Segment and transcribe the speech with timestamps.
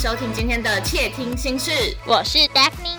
[0.00, 1.70] 收听今天的窃听心事，
[2.06, 2.96] 我是 Daphne，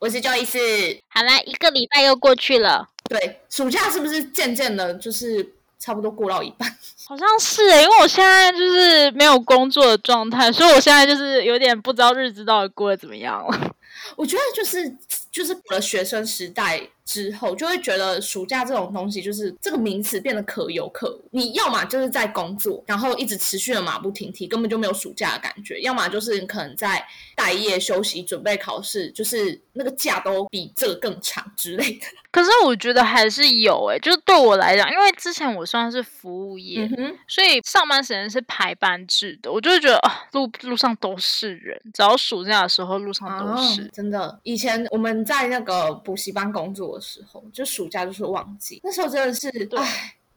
[0.00, 0.98] 我是 Joyce。
[1.06, 6.68] 好啦，一个礼拜又过去了，对，暑假是不是渐渐的，就是差不多过到一半？
[7.06, 13.70] 好像是诶，因为我现在就是没有工作的状态，所以我现在就是有点不知道日子到底过得怎么样了。
[14.16, 14.96] 我觉得就是
[15.30, 16.88] 就是过了学生时代。
[17.06, 21.24] 之后就会觉得暑假这种东西就是这个名词变得可有可无。
[21.30, 27.02] 你要么就是在工作，然后一直持续的马不停蹄，根本就没有暑假的感觉；要么就是你可能在
[27.36, 32.06] 待业休息、准备考试，就是那个假都比这个更长之类的。
[32.32, 36.86] 可是我觉得还是有诶，就是对我来讲，因为之前我算是服务业，
[37.26, 43.86] 所以上班时间是排班制的，我就会觉得啊，路路上都是人，只要暑假的时候路上都是。
[43.94, 46.95] 真的，以前我们在那个补习班工作。
[46.96, 49.78] 的时候，就暑假就是旺季，那时候真的是，对。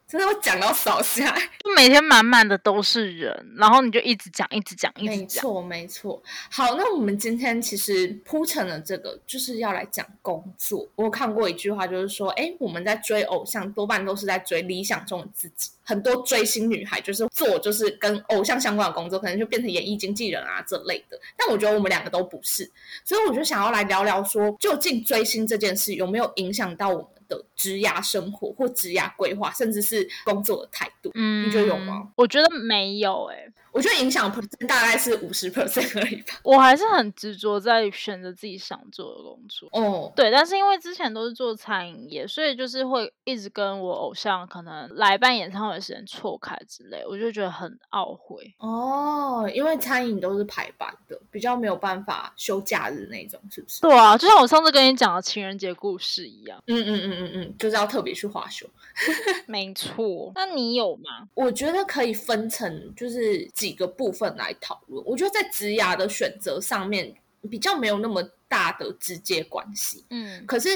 [0.10, 1.32] 真的会讲到扫下，
[1.64, 5.20] 就每天满满的都是人，然后你就一直讲，一直讲，一直讲。
[5.20, 6.24] 没错，没错。
[6.50, 10.88] 好，那我们今天其实铺成了这个，就是要来讲工作。
[10.96, 15.70] 我看过一句话，就是说，哎，我们在追偶像，多半都是在追理想中的自己。
[15.90, 21.20] 很多追星女孩就是做就是跟偶像相关的工作，可能就变成演艺经纪人啊这类的。
[21.36, 22.70] 但我觉得我们两个都不是，
[23.04, 27.08] 所以我就想要来聊聊，说究竟追星这件事有没有影响到我们？
[27.30, 32.10] 的职涯生活或职涯规划，甚至是工作的态度，嗯，你觉得有吗？
[32.16, 33.48] 我觉得没有，哎。
[33.80, 34.30] 我觉得影响
[34.68, 36.34] 大概是五十 percent 而已吧。
[36.44, 39.70] 我还是很执着在选择自己想做的工作。
[39.72, 48.54] 哦，对，但是因为之前都是做餐饮业，所以就是会一直跟我偶像可能来办演唱会的时间错开之类，我就觉得很懊悔。
[48.58, 53.80] 哦，因为餐饮都是排班的，比较没有办法休假日那种，是不是？
[53.80, 56.62] 对啊，就像我上次跟你讲的情人节故事一样。
[56.68, 58.68] 嗯嗯嗯嗯嗯，就是要特别去花休。
[59.48, 60.34] 没错。
[60.36, 61.30] 那你有吗？
[61.34, 63.48] 我觉得可以分成就是。
[63.54, 67.14] 几个部分来讨论，我觉得在职涯的选择上面
[67.50, 70.70] 比较没有那么大的直接关系，嗯，可是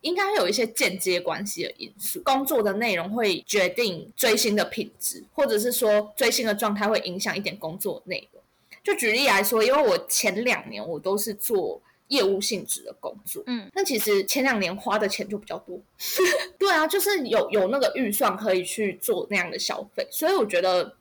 [0.00, 2.20] 应该有一些间接关系的因素。
[2.22, 8.42] 工作的内容会决定追星的品质，或者是说追星的状态会影响一点工作内容。
[8.82, 15.78] 就举例来说，因为我前两年我都是做业务性质的工作，嗯，那其实前两年花的钱就比较多，
[16.58, 20.96] 对啊，就是有有那个预算可以去做那样的消费，所以我觉得。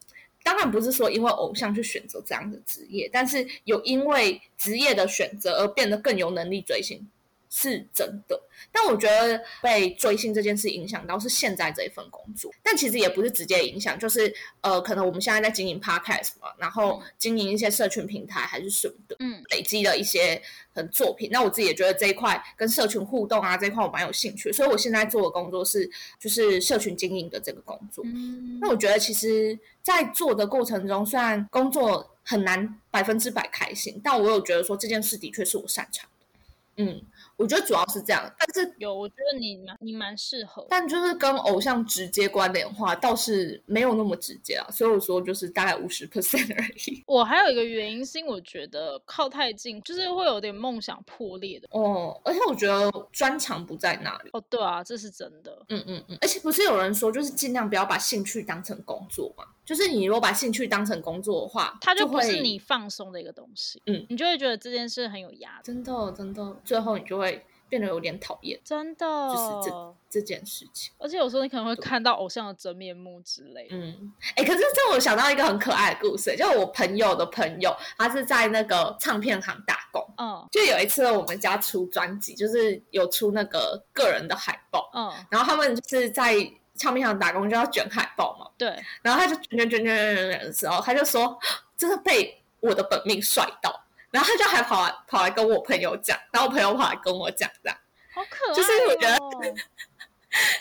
[0.47, 7.05] 当然不是说因为偶像去选择这样的职业，但是有因为职业的选择而变得更有能力追星，
[7.49, 8.41] 是真的。
[8.71, 20.41] 但我觉得被追星这件事影响到是现在这一份工作，但其实也不是直接影响，就是呃，可能我们现在在经营 podcast 嘛，然后经营一些社群平台还是什么的，嗯，累积了一些
[20.73, 21.29] 很作品。
[21.31, 28.03] 那我自己也觉得这一块跟社群互动啊这一块我蛮有兴趣，所以我现在做的工作是就是社群经营的这个工作。
[28.05, 36.83] 嗯，那我觉得其实，在做的过程中，虽然工作很难百分之百开心，但我有觉得说这件事的确是我擅长的。
[36.83, 37.01] 嗯。
[37.37, 44.67] 我觉得主要是这样，但是有，我觉得你蛮你蛮适合，但就是跟偶像直接关联话，倒是没有那么直接啊。
[44.71, 47.03] 所以我说就是大概五十 percent 而已。
[47.05, 52.19] 我还有一个原因是，我觉得靠太近，就是会有点梦想破裂的哦。
[52.25, 54.43] 而且我觉得专长不在那里哦。
[54.49, 55.63] 对啊，这是真的。
[55.69, 56.17] 嗯嗯嗯。
[56.21, 59.43] 而且不是有人说，就是尽量不要把兴趣当成工作嘛？
[59.67, 63.79] 就是你如果把兴趣当成工作的话，它就不是你放松的一个东西。
[63.85, 65.61] 嗯，你就会觉得这件事很有压力。
[65.63, 67.45] 真的真的，最后你就会。
[67.69, 70.93] 变得有点讨厌，真的，就是这这件事情。
[70.97, 73.67] 而且有时候你可能会看到偶像的真面目之类。
[73.69, 80.01] 嗯，哎，可是这我想到一个很可爱的故事，就我朋友的朋友，他是在那个唱片行打工。
[80.15, 84.89] 嗯，就有一次我们家出专辑，就是有出那个个人的海报。
[84.93, 86.35] 嗯，然后他们就是在
[86.77, 88.47] 唱片行打工，就要卷海报嘛。
[88.57, 88.67] 对。
[89.01, 91.37] 然后他就卷卷卷卷卷卷的时候，他就说
[91.75, 97.77] ：“真的被我的本命帅到。”然后他就还跑来跑来跟我朋友讲，然后我朋友跑来跟我讲，这样
[98.13, 98.55] 好可爱。
[98.55, 99.17] 就是我觉得，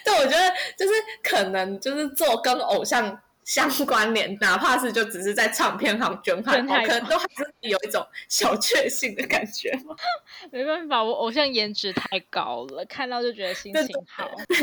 [0.05, 0.93] 对，我觉得就是
[1.23, 9.73] 可能就是做跟偶像相关联，哪怕是就只是在唱片行捐款，可能都还是有一种小确幸的感觉。
[10.51, 14.57] 没办法，我偶像颜值太高了，看到就觉得心情好，对，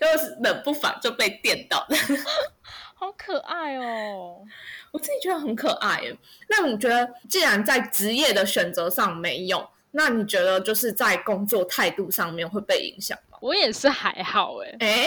[0.00, 1.96] 就是冷不防就被电到了。
[2.94, 4.44] 好可爱哦！
[4.92, 6.02] 我自己觉得很可爱。
[6.48, 13.38] 那你觉得，既然在职业的选择上没有，那你觉得就是在工作态度上面会被影响吗？
[13.40, 15.06] 我也是还好哎，哎，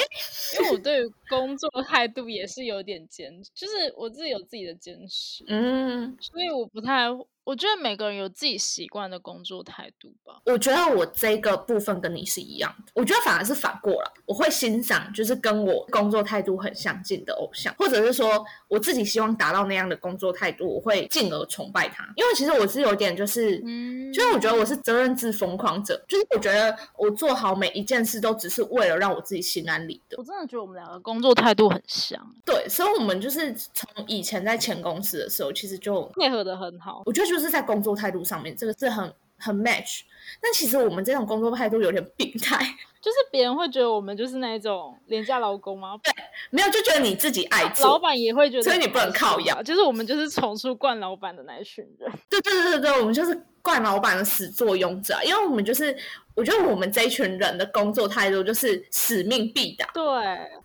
[0.57, 7.07] 因为我对工作态度也是有点坚，就是我自己有自己的坚持，嗯，所以我不太。
[7.51, 10.41] 我我觉得每个人有自己习惯的工作态度吧。
[10.45, 12.93] 我觉得我这个部分跟你是一样的。
[12.95, 22.05] 我觉得反而是反过了，我会欣赏就是跟我工作态度很相近的偶像，或者是说我自己希望达到那样的工作态度，我会进而崇拜他。
[22.15, 30.15] 因为其实我是有点就是，嗯，就是我觉得我是责任制疯狂者，就是我觉得我做好每一件事都只是为了让我自己心安理得。
[30.17, 32.17] 我真的觉得我们两个工作态度很像。
[32.45, 37.03] 对，所以我们就是从以前在前公司的时候，其实就配合的很好。
[37.05, 40.01] 我觉得就是在工作态度上面，这个是很很 match。
[40.41, 42.57] 但其实我们这种工作态度有点病态，
[43.01, 45.99] 就是别人会觉得我们就是那种廉价劳工吗？
[46.01, 46.11] 对，
[46.49, 49.63] 没有就觉得你自己爱做，老板也会觉得，所以你不能靠养。
[49.63, 52.11] 就是我们就是宠出惯老板的那一群人。
[52.29, 55.95] 对对对对对，我们就是惯老板的始作俑者，因为我们就是，
[56.35, 59.87] 我觉得我们这一群人的工作态度就是使命必达。
[59.93, 60.11] 对。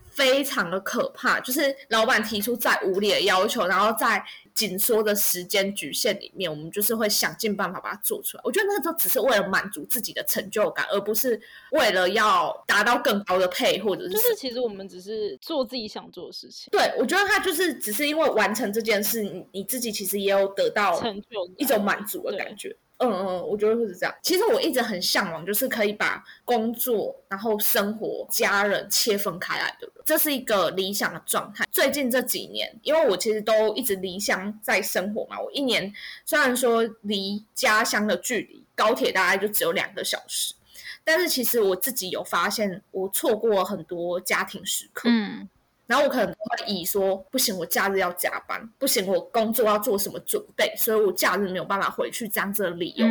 [0.09, 4.19] 非常的可怕，就是老板提出再无理的要求，然后在
[4.57, 8.41] 紧缩的时间局限里面，我们就是会想尽办法把它做出来。
[8.43, 11.39] 我觉得那个时候只是为了满足自己的成就感，而不是
[11.73, 16.69] 为了要达到更高的配，或者是就是其实我们只是做自己想做的事情。
[16.71, 21.27] 对，我觉得他就是只是因为完成这件事，你你自己其实也有得到成就
[21.57, 22.75] 一种满足的感觉。
[22.99, 24.15] 嗯嗯，我觉得会是这样。
[24.23, 31.65] 其实我一直很向往，就是可以把工作、然后生活、家人切分开来的人，这是一个理想的状态。
[31.71, 35.93] 最近这几年，因为我其实都一直离乡在生活嘛，我一年
[36.25, 40.55] 虽然说离家乡的距离高铁大概就只有两个小时，
[41.03, 45.07] 但是其实我自己有发现，我错过很多家庭时刻。
[45.09, 45.47] 嗯。
[45.87, 53.07] 然后我可能会以说不行，我假日要加班，不行，我工作要做什么准备，所以我假日没有办法回去，这样子的理由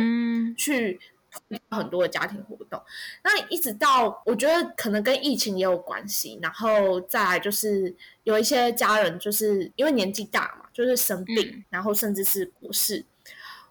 [0.55, 0.99] 去
[1.69, 2.81] 很多的家庭活动。
[3.23, 7.93] 那一直到我觉得可能跟疫情也有关系，然后再来就是
[8.23, 13.03] 有一些家人就是因为年纪大嘛，就是生病，然后甚至是过世，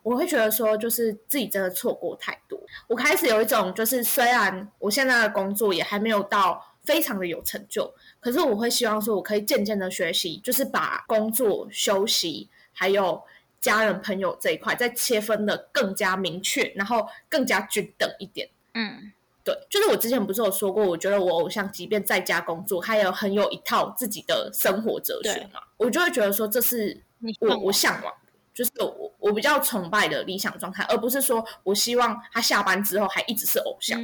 [0.03, 2.61] 我会觉得说就是自己真的错过太多。
[2.89, 7.93] 我开始有一种就是虽然我现在的工作也还没有到非常的有成就。
[8.21, 13.21] 可是我会希望说，我可以渐渐的学习，就是把工作、休息还有
[13.61, 18.49] 家人朋友这一块再切分的更加明确，然后更加均等一点。
[18.75, 19.13] 嗯，
[19.45, 27.03] 对，就是我之前不是有说过，我觉得我偶像即便在家工作，他也很有一套自己的生活哲学嘛，我就会觉得说，这是
[27.41, 28.15] 我我向往。
[28.57, 34.01] 就是我我比较崇拜的理想状态，而不是说我希望他下班之后还一直是偶像。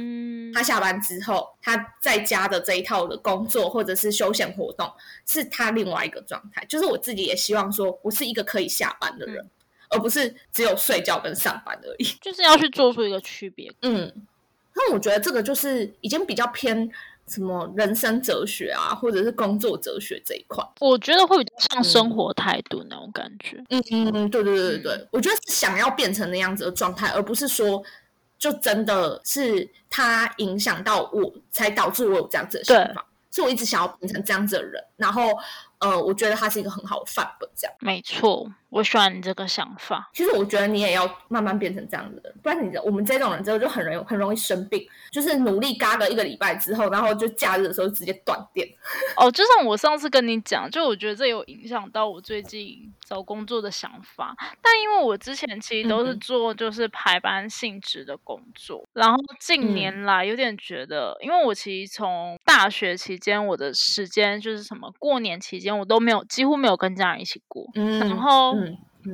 [0.53, 4.87] 他下班之后，他在家的这一套的工作或者是休闲活动，
[5.25, 6.63] 是他另外一个状态。
[6.65, 9.43] 就是我自己也希望说，我是一个可以下班的人，
[9.89, 12.03] 而不是只有睡觉跟上班而已。
[12.21, 13.73] 就是要去做出一个区别。
[13.81, 14.13] 嗯，
[14.75, 16.91] 那我觉得这个就是已经比较偏。
[17.27, 23.63] 什么人生哲学啊，或者是工作哲学这一块，我觉得会比较像生活态度那种感觉。
[23.69, 27.83] 嗯嗯嗯，对对对对对，我觉得是想要变成那样子的状态，而不是说
[28.37, 33.05] 就真的是他影响到我才导致我有这样子的想法。
[33.31, 35.31] 所以我一直想要变成这样子的人，然后。
[35.79, 40.09] 呃，我觉得他是一个很好的范本，这样没错，我喜欢你这个想法。
[40.13, 48.65] 其实我觉得你也要慢慢变成这样子的，不然你我们这种人之后就很容易很容易生病，就是努力嘎个一个礼拜之后，然后就假日的时候直接断电。
[49.17, 54.33] 哦，就像我上次跟你讲，就我觉得这有影响到我最近找工作的想法。
[54.61, 65.72] 但因为我之前其实都是做就是排班性质的工作，然后近年来有点觉得，因为我其实从大学期间我的时间就是什么过年期间。
[65.77, 67.65] 我都没有，几乎没有跟家人一起过。
[67.75, 68.55] 嗯，然后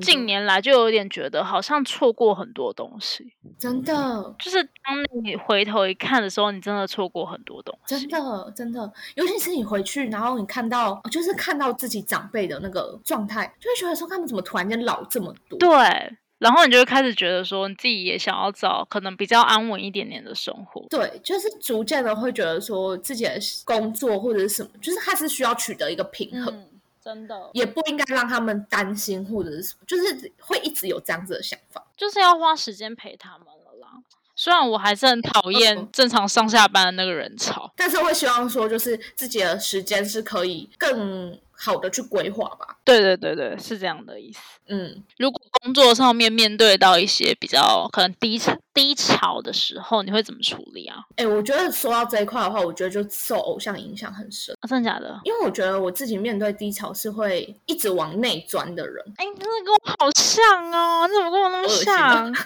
[0.01, 3.33] 近年来就有点觉得好像错过很多东西。
[3.57, 7.95] 真的，就是当你回头一看的时候，你真的错过很多东西。
[7.97, 15.57] 真的，真的，尤其是你回去，然后你看到，就是看到自己长辈的那个状态，就会觉得说他们怎么突然间老这么多。
[15.59, 16.17] 对。
[16.39, 20.85] 然后你就会开始觉得说，你自己也想要找可能比较安稳一点点的生活。
[20.89, 26.65] 对，就是逐渐的会觉得说，自己的工作或者是什么，就是还是需要取得一个平衡。
[27.03, 33.89] 真的，也不应该让他们担心或者是什么，就是会一直有这样子的想法，就是要花时间陪他们了啦。
[34.35, 41.37] 虽然我还是很讨厌正常上下班的那个人潮，但是会希望说，就是自己的时间是可以更。
[41.61, 42.77] 好的，去规划吧。
[42.85, 44.39] 对对对对，是这样的意思。
[44.69, 50.97] 嗯，如果工作上面面对到一些比较可能低潮低潮的时候，你会怎么处理啊？
[51.17, 54.55] 哎，我觉得说到这一块的话，我觉得就受偶像影响很深。
[54.61, 55.19] 啊真的假的？
[55.25, 59.03] 因为我觉得我自己面对低潮是会一直往内钻的人。
[59.17, 62.33] 哎，你真的跟我好像哦，你怎么跟我那么像？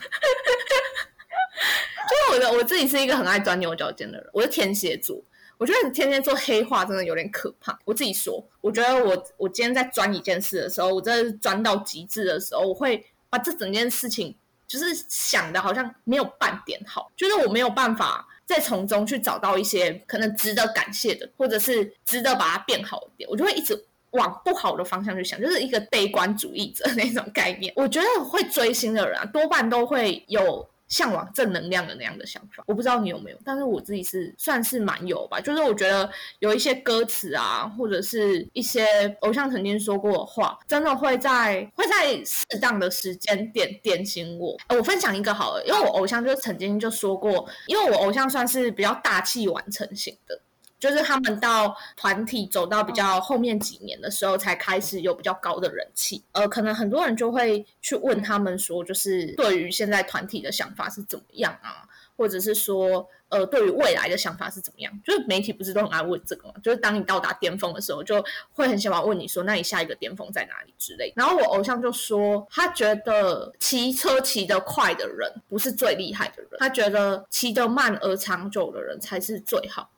[2.10, 5.22] 就是我的我自己是一个很爱钻牛角尖的人，我是天蝎座。
[5.64, 7.80] 我觉得你天天做黑话真的有点可怕。
[7.86, 14.36] 我自己说，我觉得我我今天在钻一件事的时候，我真的是钻到极致的时候，我会把这整件事情
[14.68, 27.72] 就是想的好像没有半点好，就是我没有办法再从中去找到一些可能值得感谢的，或者是值得把它变好一点，我就会一直往不好的方向去想，就是一个悲观主义者 那种概念。
[27.78, 30.68] 我觉得会追星的人啊，多半都会有。
[30.94, 35.42] 向往正能量的那样的想法，我不知道你有没有，但是我自己是算是蛮有吧。
[35.42, 36.08] 就是我觉得
[36.38, 38.86] 有一些歌词啊，或者是一些
[39.22, 44.56] 偶像曾经说过的话，真的会在会在适当的时间点点醒我。
[44.70, 50.40] 我分享一个好了，因为我偶像就曾经就说过，因为我偶像算是比较大器晚成型的。
[50.84, 56.22] 就是他们到团体走到比较后面几年的时候，才开始有比较高的人气。
[56.34, 61.88] 呃，可能很多人就会去问他们说，就是对于现在团体的想法是怎么样啊？
[62.18, 64.92] 或者是说，呃，对于未来的想法是怎么样？
[65.06, 66.54] 就是媒体不是都很爱问这个吗？
[66.62, 68.22] 就是当你到达巅峰的时候，就
[68.52, 71.14] 会很喜欢问你说，那你下一个巅峰在哪里之类。
[71.16, 79.90] 然后我偶像就说，他觉得骑车骑得快的人不是最厉害的人，他觉得骑得慢而长久的人才是最好。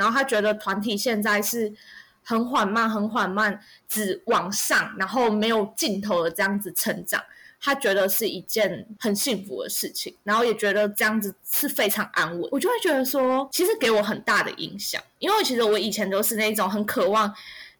[0.00, 1.70] 然后他觉得团体现在是
[2.22, 7.22] 很缓慢、很缓慢，只往上，然后没有尽头的这样子成长。
[7.60, 12.48] 他觉得是一件很幸福的事情，然后也觉得这样子是非常安稳。
[12.50, 17.30] 我就会觉得说，其实给我很大的影响，因为其实我以前都是那种很渴望，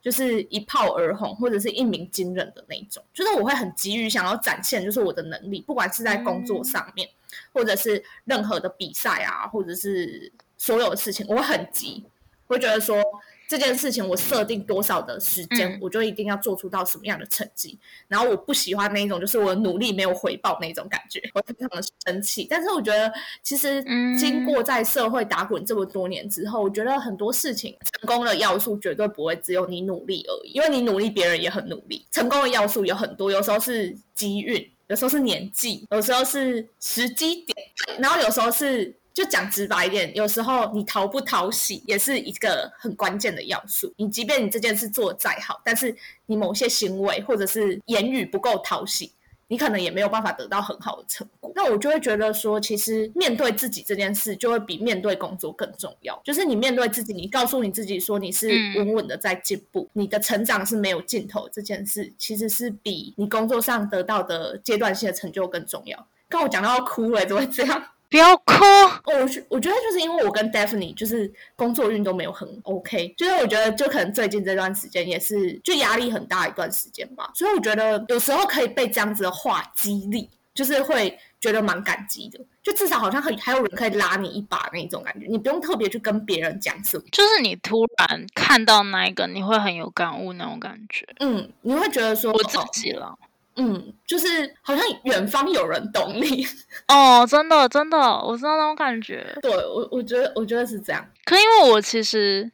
[0.03, 7.09] 就是一炮而红或者是一鸣惊人的那种，就是我会很急于想要展现，就是我的能力，不管是在工作上面，
[7.55, 10.31] 或者是任何的比赛啊，或者是。
[10.61, 12.05] 所有的事情，我很急，
[12.47, 13.03] 会觉得说
[13.49, 17.79] 这件事情我设定多少的时间，我就一定要做出到什么样的成绩。
[18.09, 22.47] 然后我不喜欢那一种，就是我努力没有回报那种感觉，我非常的生气。
[22.49, 23.11] 但是我觉得，
[23.43, 23.83] 其实
[24.19, 32.05] 经过在社会打滚这么多年之后，我觉得很多事情成功的要素绝对不会只有你努力而已，因为你努力，别人也很努力。
[32.11, 37.57] 成功的要素有很多，有时候是机运，有时候是年纪，有时候是时机点，
[37.99, 38.95] 然后有时候是。
[39.13, 43.93] 就讲直白一点，有时候你讨不讨喜也是一个很关键的要素。
[43.97, 45.95] 你即便你这件事做的再好，但是
[46.27, 49.13] 你某些行为或者是言语不够讨喜，
[49.49, 51.53] 你可能也没有办法得到很好的成果。
[51.57, 56.19] 那我就会觉得说，其实面对自己这件事，就会比面对工作更重要。
[56.25, 61.49] 就是你面对自己，你告诉你自己说你是稳稳的在进步，你的成长是没有尽头。
[61.53, 66.07] 这件事其实是比你工作上得到的阶段性的成就更重要。
[66.29, 67.85] 刚我讲到要哭了，怎么会这样？
[68.11, 68.65] 不要哭！
[69.07, 69.13] 我
[69.49, 91.07] 我觉得就是因为我跟 Daphne 就是工作运都没有很 OK，就是我觉得就可能最近这段时间也是就压力很大一段时间吧，所以我觉得有时候可以被这样子的话激励，就是会觉得蛮感激的，就至少好像还还有人可以拉你一把那种感觉，你不用特别去跟别人讲什么，就是你突然看到那一个，你会很有感悟那种感觉。
[91.21, 93.17] 嗯，你会觉得说我自己了。
[93.61, 96.47] 嗯，就是好像远方有人懂你
[96.89, 99.37] 哦，真的真的，我知道那种感觉。
[99.43, 101.07] 对我，我觉得我觉得是这样。
[101.25, 102.51] 可因为我其实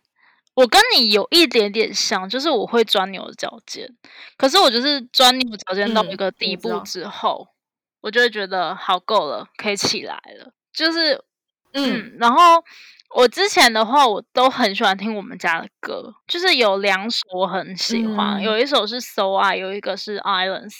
[0.55, 3.89] 我跟你有一点点像，就是我会钻牛角尖。
[4.37, 7.47] 可是我就是钻牛角尖到一个地步之后，
[8.01, 10.51] 我就会觉得好够了，可以起来了。
[10.73, 11.23] 就是
[11.73, 12.65] 嗯，然后。
[13.15, 20.71] 我之前的话，我都很喜欢听我们家的歌，就是有两首我很喜欢，有一首是《So I》，有一个是《Islands》，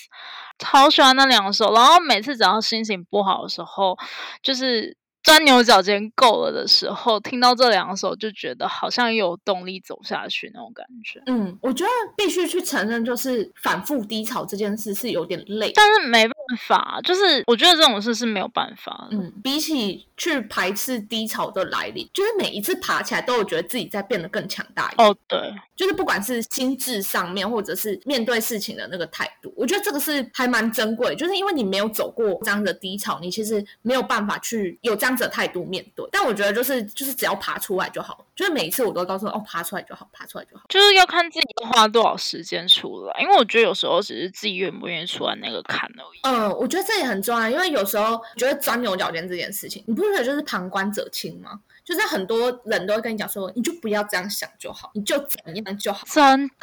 [0.59, 1.73] 超喜欢那两首。
[1.73, 3.97] 然后每次只要心情不好的时候，
[4.43, 4.97] 就是。
[5.27, 11.21] 钻牛角尖够了的时候，听到这两首就觉得好像有动力走下去那种感觉。
[11.27, 16.36] 嗯，我觉得必须去承认，就是反复低潮这件事是有点累，但是没办
[16.67, 19.09] 法，就是我觉得这种事是没有办法。
[19.11, 25.09] 嗯，比起去排斥低潮的来临，就是每一次爬起来都有觉得自己在变得更强大一点。
[25.09, 25.39] 哦，对，
[25.75, 31.15] 就是不管是心智上面，或者是面对事情的那个态度，我觉得这个是还蛮珍贵。
[31.17, 35.17] 就是因为你没有走过这样的低潮，你其实没有办法去有这样子。
[35.27, 46.21] 的态度面对，但我觉得就是就是只要爬出来就好，就是每一次我都告诉哦，爬出来就好，爬出来就好，就是要看自己要花多少时间出来，因为我觉得有时候只是自己愿不愿意出来那个坎而已。
[46.25, 51.61] 嗯，我觉得这也很重要，因为有时候觉得钻牛角尖这件事情，你不觉得就是旁观者清吗？
[51.85, 56.05] 就是很多人都会跟你讲说，你就不要这样想就好，你就怎样就好。
[56.11, 56.55] 真的，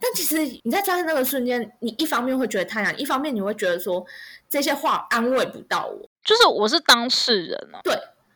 [0.00, 4.04] 但其实你在钻那个瞬间，你一方面会觉得太难，一方面你会觉得说
[4.48, 6.08] 这些话安慰不到我。
[6.24, 7.94] 就是我是当事人啊，对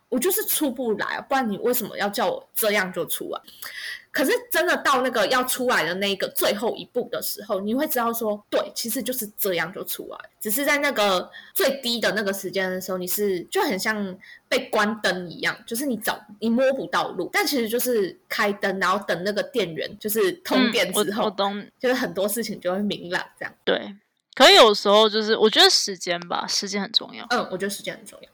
[0.09, 3.41] 我就是出不来，不然你为什么要叫我这样就出来？
[4.11, 21.33] 可是真的到那个要出来的那个最后一步的时候，你会知道说，对，其实就是这样就出来，只是在那个最低的那个时间的时候，你是就很像被关灯一样，就是你找你摸不到路，但其实就是开灯，然后等那个电源就是通电之后，
[21.79, 23.53] 就是很多事情就会明朗这样。
[23.63, 23.95] 对。
[24.33, 27.27] 可有时候就是我觉得时间吧，时间很重要。
[27.31, 28.29] 嗯，我觉得时间很重要。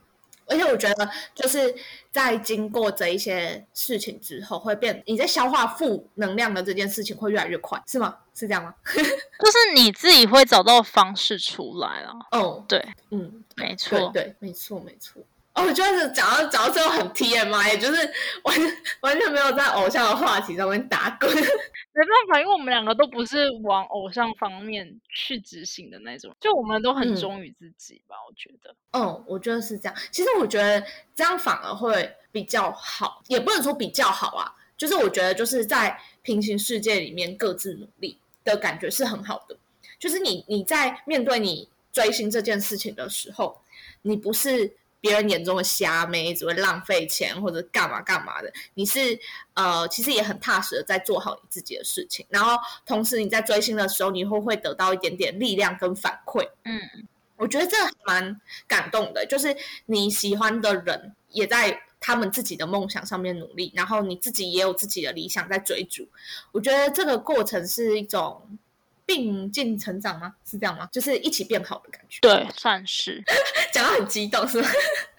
[0.47, 1.73] 而且我觉得，就是
[2.11, 8.15] 在经过这一些事情之后，会变你在消化负能量的这件事情会越来越快，是吗？
[8.33, 8.73] 是这样吗？
[8.85, 12.13] 就是你自己会找到方式出来了。
[12.31, 15.21] 哦，对，嗯，没错，对，没错，没错。
[15.57, 18.55] 哦，我觉得讲到讲到最后很 T M I，就是完
[19.01, 21.27] 完全没有在偶像的话题上面打滚。
[21.33, 28.15] 没办法，因为我们两个都不是往偶像方面去执行的那种，就我们都很忠于自己吧。
[28.27, 29.97] 我觉得，嗯，我觉得是这样。
[30.11, 30.85] 其实我觉得
[31.15, 34.53] 这样反而会比较好，也不能说比较好啊。
[34.77, 39.57] 就是我觉得就是在平行世界里面各自努力的感觉是很好的。
[39.97, 43.59] 就是你你在面对你追星这件事情的时候，
[44.03, 44.71] 你不是。
[45.07, 49.17] 别人眼中的瞎妹只会浪费钱或者干嘛干嘛的，你是
[49.53, 52.25] 呃，其实也很踏实的在做好你自己的事情。
[52.27, 56.45] 然后同时你在追星的时候，你会会得到一点点力量跟反馈。
[56.65, 66.05] 嗯，我觉得这蛮感动的，就是你喜欢的人也在他们自己的梦想上面努力，然后你自己也有自己的理想在追逐。
[66.51, 68.59] 我觉得这个过程是一种。
[69.07, 70.35] 并进成长吗？
[70.45, 70.87] 是这样吗？
[70.91, 72.19] 就是一起变好的感觉。
[72.21, 73.23] 对，算是
[73.73, 74.67] 讲到很激动，是吗？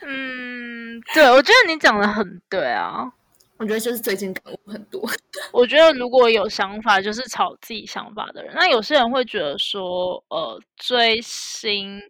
[0.02, 3.10] 嗯，对，我觉得你讲的很对啊。
[3.56, 5.02] 我觉得就是最近感悟很多。
[5.50, 8.54] 我觉得如果有想法，就是朝自己想法的人。
[8.54, 12.00] 那有些人会觉得说，呃，追星，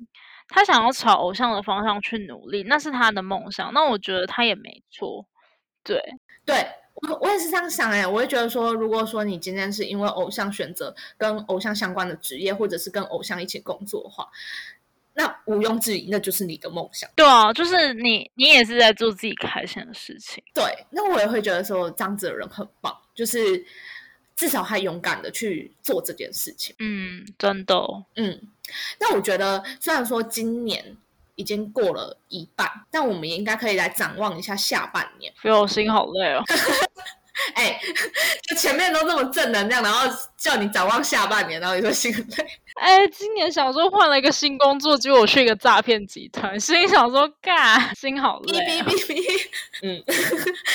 [0.49, 3.73] 他想要朝偶像的方向去努力，那是他的梦想。
[3.73, 5.27] 那我觉得他也没错。
[5.83, 5.99] 对，
[6.45, 6.67] 对。
[7.03, 14.29] 我我也是这样想哎，我会觉得说，如果说你今天是因为偶像选择跟偶像相关的职业，或者是跟偶像一起工作的话，
[15.15, 17.09] 那毋庸置疑，那就是你的梦想。
[17.15, 20.43] 对啊，就是你，你也是在做自己开心的事情。
[20.55, 23.65] 对，那我也会觉得说，这样子的人很棒，就是
[24.35, 26.75] 至少还勇敢的去做这件事情。
[26.79, 27.75] 嗯，真的。
[28.17, 28.41] 嗯，
[28.99, 30.97] 那我觉得，虽然说今年。
[31.39, 35.33] 已经过了一半，但我们也应该可以来展望一下下半年。
[35.45, 36.43] 我心好累哦！
[37.55, 37.81] 哎，
[38.43, 42.47] 就前面都这么正能量，然后叫你展望下半年，然后你说心很累。
[42.75, 48.59] 哎，今年想说换了一个新工作，结果我去一个诈骗集团，心想说干，心好累。
[48.59, 49.49] 哔哔哔哔，
[49.87, 50.03] 嗯，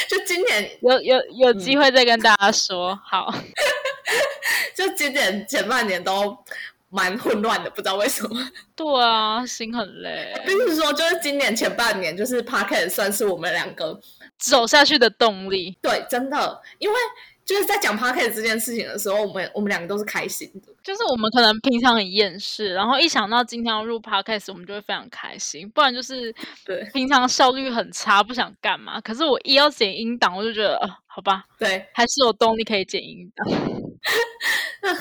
[0.10, 3.34] 就今年有有有机会再跟大家说好。
[4.74, 6.38] 就今年前半年都。
[6.94, 8.40] 蛮混乱的，不知道为什么。
[8.76, 10.32] 对啊，心很累。
[10.46, 14.00] 必 须说，就是今年前半年，就是 p a r k e t 算是我们两个
[14.38, 15.76] 走下去的动力。
[15.82, 16.96] 对，真的，因为
[17.44, 20.72] 就是在讲 p a r k e t 这件事情的时候，我们我们两个都是开心的。
[20.84, 25.70] 就是我们可能平常很厌世，然后一想到今天要入 p a r k e t 我们就会非常开心。
[25.70, 26.34] 不然就是
[26.66, 29.00] 对平常效率很差，不想干嘛。
[29.02, 30.80] 可是我一要剪音档，我就觉得，
[31.15, 33.45] 好吧，对，还是有动力可以剪音的。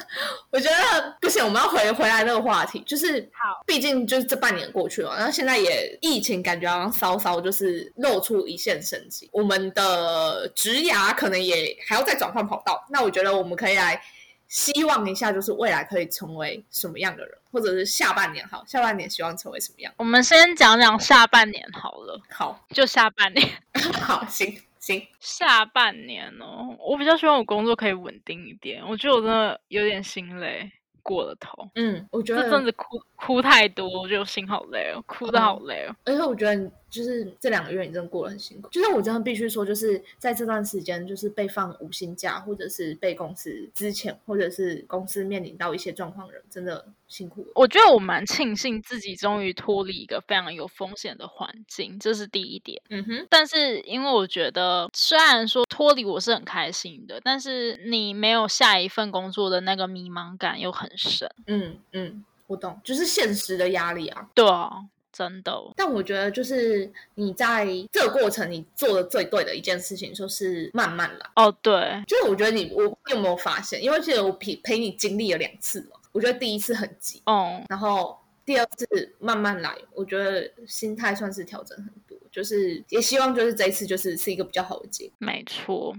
[0.51, 9.29] 我觉得不行，我们要回回来那个话题，就是好，毕竟就是这半年过去了，然后现在也疫情，感觉好像稍稍就是露出一线生机。
[9.33, 14.01] 我们的职涯可能也还要再转换跑道，那我觉得我们可以来
[14.49, 19.93] 希望一下，就是未来可以成为什么样的人，或者是下半年好，下半年希望成为什么样？
[19.97, 23.49] 我们先讲讲下半年好了，好，就下半年，
[23.99, 24.63] 好，行。
[24.83, 28.83] 行，下半年哦，我比较希望我工作可以稳定一点。
[28.87, 30.71] 我觉得我真的有点心累，
[31.03, 31.71] 过了头。
[31.77, 35.97] 嗯，我觉得这阵子哭哭太多，我觉得心好累哦，哭的好累哦。
[36.05, 36.71] 而且我觉得。
[36.93, 38.69] 就是这两个月，你真的过得很辛苦。
[38.69, 47.47] 就是我真的必须说，就是在这段时间，就是被放五薪假，或者是被公司之前，或者是公司面临到一些状况，人真的辛苦。
[47.55, 52.83] 我觉得我蛮庆幸自己终于脱离一个非常有风险的环境，这是第一点。
[52.91, 53.27] 嗯哼。
[53.31, 61.27] 但是因为我觉得，虽然说脱离我是很开心的，但是你没有下一份工作的那个迷茫感又很深。
[61.47, 64.29] 嗯嗯，我懂，就是现实的压力啊。
[64.35, 64.71] 对啊。
[65.13, 71.31] 真的，但我觉得就是你在这个过程，你做的最对的一件事情，就是慢慢来。
[71.37, 73.83] 哦，对，就是我觉得你，我有没有发现？
[73.83, 85.13] 因为其实我陪陪你经历了两次嘛，我觉得第一次很急，哦，然后第二次慢慢来，我觉得心态算是调整很多，就是也希望就是这一次就是是一个比较好的结果。
[85.19, 85.95] 没错。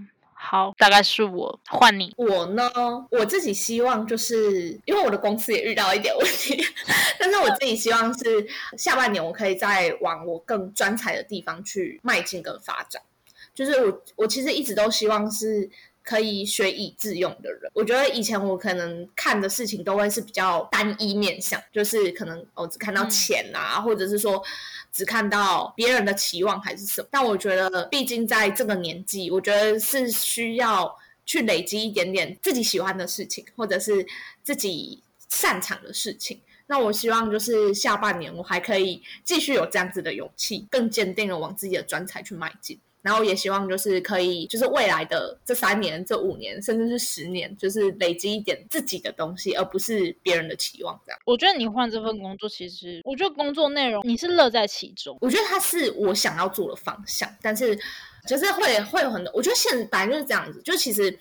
[0.46, 2.12] 好，大概是我换你。
[2.18, 2.70] 我呢，
[3.10, 6.62] 我自己希望就是因为我的公司也遇到一点问题，
[7.18, 13.00] 但是我自己希望是下半年我可以再往我更专才的地方去迈进跟发展。
[13.54, 15.70] 就是我，我其实一直都希望是
[16.04, 17.68] 可以学以致用的人。
[17.74, 24.40] 我觉得以前我可能看的事情都会是比较单一面向，就是可能我只看到钱啊，或者是说。
[24.96, 34.06] 只看到别人的期望还是什么，但我觉得，毕竟在这个年纪，我觉得是需要去累积一点点自己喜欢的事情，或者是
[34.44, 42.78] 自己擅长的事情，那我希望就是下半年我还可以继续有这样子的勇气，更坚定的往自己的专才去迈进。
[43.04, 50.98] 然后也希望就是可以，就是未来的这三年、这五年，甚至是十年，就是累积一点自己的东西，而不是别人的期望。
[51.04, 55.18] 这样，我觉得你换这份工作，其实我觉得工作内容你是乐在其中。
[55.20, 57.78] 我觉得它是我想要做的方向，但是
[58.26, 59.30] 就是会会有很多。
[59.34, 61.18] 我觉得现反正就是这样子，就其实。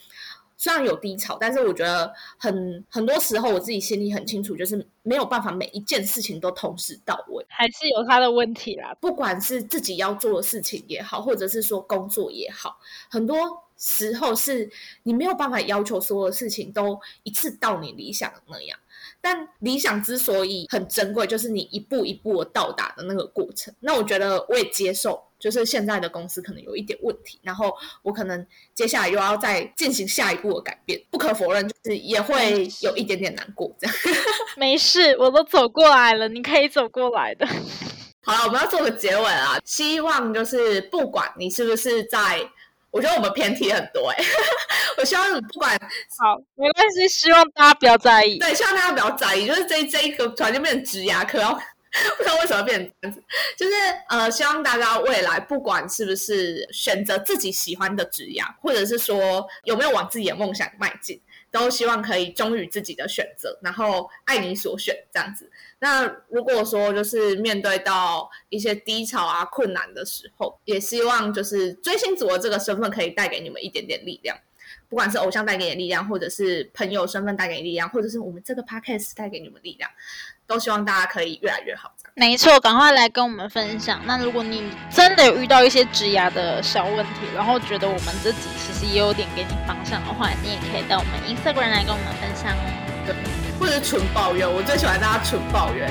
[0.64, 8.96] 虽然有低潮，但是我觉得很很多时候我自己心里很清楚，就是没有办法每一件事情都同时到位，还是有他的问题啦。
[9.02, 12.78] 不管是自己要做的事情也好，或者是说工作也好，
[13.10, 13.38] 很多
[13.78, 14.72] 时候是
[15.04, 18.80] 你没有办法要求所有事情都一次到你理想的那样。
[19.24, 23.74] 但理想之所以很珍贵，就是你一步一步的到达的那个过程。
[23.80, 25.24] 那我觉得我也接受。
[25.40, 30.98] 就是现在的公司可能有一点问题，然后我可能接下来又要再进行下一步的改变。
[31.12, 33.70] 不可否认，就是也会有一点点难过。
[33.78, 33.94] 这样
[34.56, 37.46] 没事，我都走过来了，你可以走过来的。
[38.24, 39.60] 好了，我们要做个结尾啊！
[39.66, 42.40] 希望就是不管你是不是在，
[42.94, 44.24] 我觉得我们偏题很多哎。
[44.98, 45.78] 我希望你不管
[46.18, 48.38] 好没关系，希望大家不要在意。
[48.38, 51.60] 对，希望大家不要在意，就是这这一个突然就变成植牙科，然后。
[52.18, 53.24] 不知道为什么变成这样子，
[53.56, 53.74] 就是
[54.10, 65.48] 呃，希望大家未来不管是不是选择自己喜欢的职业，或者是说有没有往自己的梦想迈进，都希望可以忠于自己的选择，然后爱你所选这样子。
[65.84, 74.38] 那如果说就是面对到一些低潮啊、困难的时候，也希望就是追星族的这个身份可以带给你们一点点力量，
[74.88, 79.90] 不管是偶像带给你力量，或者是朋友身份带给你力量，或者是我们这个 podcast 带给你们力量。
[80.46, 81.94] 都希望大家可以越来越好。
[82.16, 84.02] 没错，赶快来跟我们分享。
[84.06, 92.83] 那如果你真的有遇到一些植牙的小问题，然后觉得我们这集其实也有点给你方向的话，你也可以到我们 Instagram 来跟我们分享哦。
[93.60, 95.90] 对，或者纯抱怨，我最喜欢大家纯抱怨，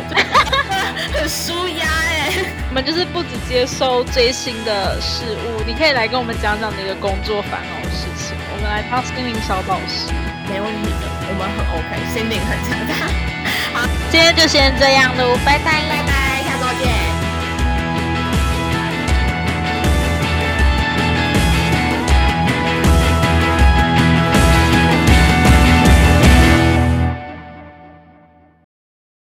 [1.14, 2.33] 很舒压哎。
[2.68, 10.12] 我们就是不只接收最新的事物，你可以来跟我们讲讲你的工作烦恼的事情，我们来当心灵小宝石。
[10.48, 12.94] 没问题的，我们很 OK，心灵很强大。
[13.81, 17.12] 好，今天就先这样喽，拜拜，拜拜。